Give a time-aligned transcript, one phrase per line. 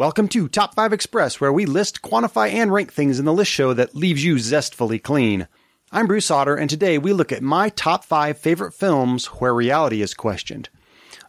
[0.00, 3.50] Welcome to Top 5 Express, where we list, quantify, and rank things in the list
[3.50, 5.46] show that leaves you zestfully clean.
[5.92, 10.00] I'm Bruce Otter, and today we look at my top 5 favorite films where reality
[10.00, 10.70] is questioned.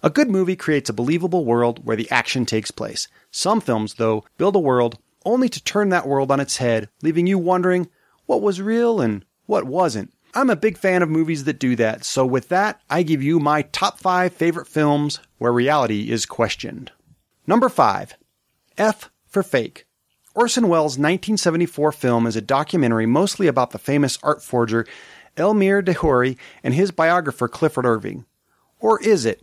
[0.02, 3.10] A good movie creates a believable world where the action takes place.
[3.30, 7.28] Some films, though, build a world only to turn that world on its head, leaving
[7.28, 7.90] you wondering
[8.26, 10.14] what was real and what wasn't.
[10.34, 13.38] I'm a big fan of movies that do that, so with that, I give you
[13.38, 16.94] my top 5 favorite films where reality is questioned.
[17.46, 18.16] Number 5
[18.82, 19.86] F for Fake.
[20.34, 24.88] Orson Welles' 1974 film is a documentary mostly about the famous art forger
[25.38, 28.26] Elmyr de Hory and his biographer Clifford Irving.
[28.80, 29.40] Or is it?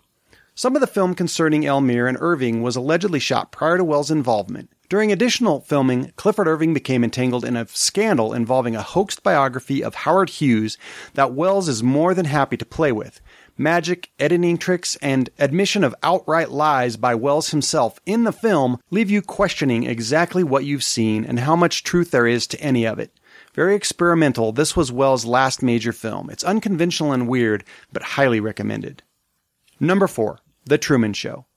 [0.57, 4.73] Some of the film concerning Elmyr and Irving was allegedly shot prior to Welles' involvement.
[4.89, 9.95] During additional filming, Clifford Irving became entangled in a scandal involving a hoaxed biography of
[9.95, 10.77] Howard Hughes
[11.15, 13.21] that Welles is more than happy to play with
[13.59, 19.11] magic, editing tricks, and admission of outright lies by Welles himself in the film leave
[19.11, 22.99] you questioning exactly what you've seen and how much truth there is to any of
[22.99, 23.13] it.
[23.55, 26.31] Very experimental, this was Welles' last major film.
[26.31, 29.03] It's unconventional and weird, but highly recommended.
[29.81, 30.39] Number 4.
[30.65, 31.48] The Truman Show.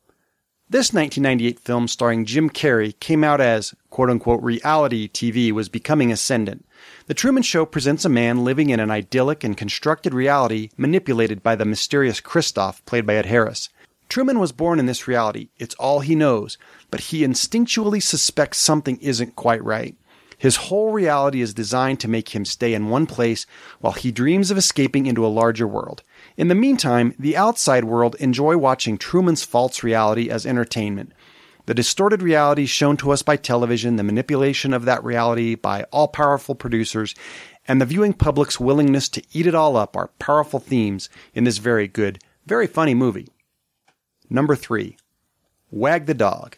[0.72, 6.14] This 1998 film starring Jim Carrey came out as quote unquote reality TV was becoming
[6.14, 6.66] ascendant.
[7.08, 11.58] The Truman Show presents a man living in an idyllic and constructed reality manipulated by
[11.58, 13.67] the mysterious Christof, played by Ed Harris.
[14.08, 15.49] Truman was born in this reality.
[15.59, 16.58] It's all he knows,
[16.89, 19.97] but he instinctually suspects something isn't quite right.
[20.42, 23.45] His whole reality is designed to make him stay in one place
[23.80, 26.02] while he dreams of escaping into a larger world.
[26.36, 31.14] In the meantime, the outside world enjoy watching Truman's false reality as entertainment.
[31.67, 36.08] The distorted reality shown to us by television, the manipulation of that reality by all
[36.08, 37.14] powerful producers,
[37.67, 41.59] and the viewing public's willingness to eat it all up are powerful themes in this
[41.59, 42.17] very good,
[42.48, 43.28] very funny movie.
[44.28, 44.98] Number three,
[45.70, 46.58] Wag the Dog.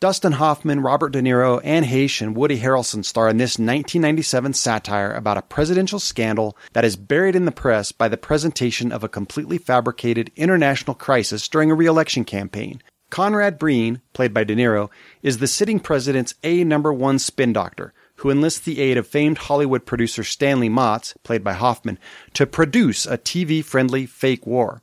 [0.00, 5.12] Dustin Hoffman, Robert De Niro, Anne Heche, and Woody Harrelson star in this 1997 satire
[5.12, 9.10] about a presidential scandal that is buried in the press by the presentation of a
[9.10, 12.80] completely fabricated international crisis during a re-election campaign.
[13.10, 14.88] Conrad Brean, played by De Niro,
[15.22, 19.36] is the sitting president's A number one spin doctor, who enlists the aid of famed
[19.36, 21.98] Hollywood producer Stanley Motss, played by Hoffman,
[22.32, 24.80] to produce a TV friendly fake war.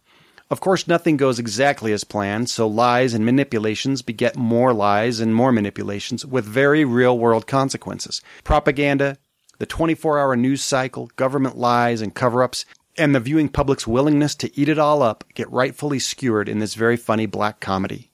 [0.49, 5.35] Of course, nothing goes exactly as planned, so lies and manipulations beget more lies and
[5.35, 8.21] more manipulations with very real world consequences.
[8.45, 9.17] Propaganda,
[9.59, 12.63] the 24 hour news cycle, government lies and cover ups,
[12.97, 16.75] and the viewing public's willingness to eat it all up get rightfully skewered in this
[16.75, 18.11] very funny black comedy.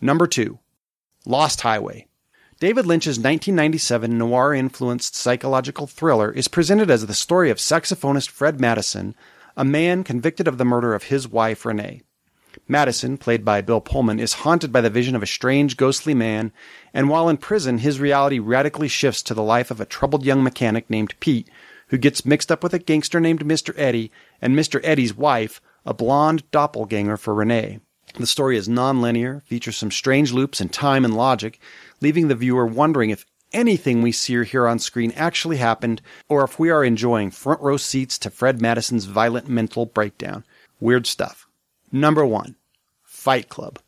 [0.00, 0.60] Number two,
[1.26, 2.06] Lost Highway.
[2.60, 8.60] David Lynch's 1997 noir influenced psychological thriller is presented as the story of saxophonist Fred
[8.60, 9.16] Madison
[9.56, 12.02] a man convicted of the murder of his wife, Renee.
[12.68, 16.52] Madison, played by Bill Pullman, is haunted by the vision of a strange, ghostly man,
[16.92, 20.42] and while in prison, his reality radically shifts to the life of a troubled young
[20.42, 21.48] mechanic named Pete,
[21.88, 23.74] who gets mixed up with a gangster named Mr.
[23.78, 24.10] Eddie,
[24.40, 24.80] and Mr.
[24.84, 27.80] Eddie's wife, a blonde doppelganger for Renee.
[28.18, 31.58] The story is non-linear, features some strange loops in time and logic,
[32.00, 36.44] leaving the viewer wondering if anything we see or hear on screen actually happened, or
[36.44, 40.44] if we are enjoying front row seats to Fred Madison's violent mental breakdown.
[40.80, 41.46] Weird stuff.
[41.90, 42.56] Number one,
[43.02, 43.78] Fight Club.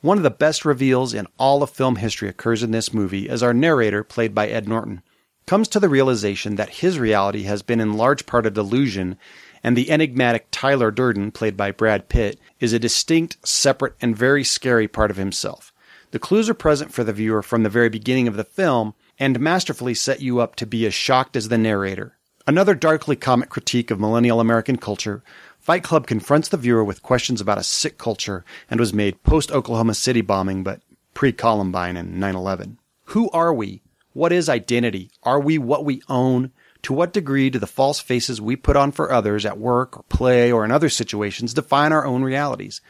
[0.00, 3.42] One of the best reveals in all of film history occurs in this movie as
[3.42, 5.02] our narrator, played by Ed Norton,
[5.46, 9.16] comes to the realization that his reality has been in large part a delusion,
[9.62, 14.44] and the enigmatic Tyler Durden, played by Brad Pitt, is a distinct, separate, and very
[14.44, 15.72] scary part of himself.
[16.10, 19.40] The clues are present for the viewer from the very beginning of the film, and
[19.40, 22.16] masterfully set you up to be as shocked as the narrator.
[22.46, 25.22] Another darkly comic critique of millennial American culture,
[25.58, 29.50] Fight Club confronts the viewer with questions about a sick culture and was made post
[29.50, 30.82] Oklahoma City bombing, but
[31.14, 32.78] pre Columbine and 9 11.
[33.04, 33.82] Who are we?
[34.12, 35.10] What is identity?
[35.22, 36.52] Are we what we own?
[36.82, 40.02] To what degree do the false faces we put on for others at work or
[40.10, 42.82] play or in other situations define our own realities?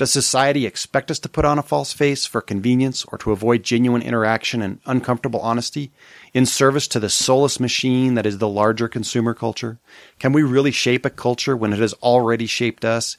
[0.00, 3.62] Does society expect us to put on a false face for convenience or to avoid
[3.62, 5.92] genuine interaction and uncomfortable honesty
[6.32, 9.78] in service to the soulless machine that is the larger consumer culture?
[10.18, 13.18] Can we really shape a culture when it has already shaped us?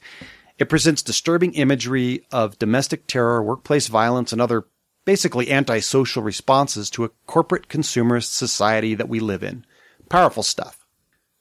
[0.58, 4.64] It presents disturbing imagery of domestic terror, workplace violence, and other
[5.04, 9.64] basically antisocial responses to a corporate consumerist society that we live in.
[10.08, 10.84] Powerful stuff.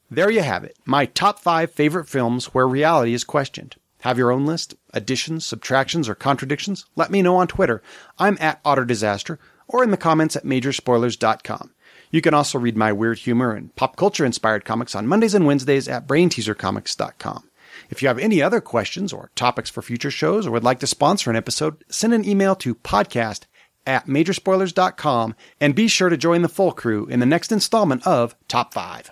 [0.07, 3.77] There you have it, my top five favorite films where reality is questioned.
[4.01, 4.75] Have your own list?
[4.93, 6.85] Additions, subtractions, or contradictions?
[6.95, 7.81] Let me know on Twitter.
[8.17, 9.37] I'm at OtterDisaster
[9.67, 11.71] or in the comments at majorspoilers.com.
[12.11, 15.45] You can also read my weird humor and pop culture inspired comics on Mondays and
[15.45, 17.49] Wednesdays at brainteasercomics.com.
[17.89, 20.87] If you have any other questions or topics for future shows or would like to
[20.87, 23.45] sponsor an episode, send an email to podcast
[23.85, 28.35] at Majorspoilers.com and be sure to join the full crew in the next installment of
[28.47, 29.11] Top 5.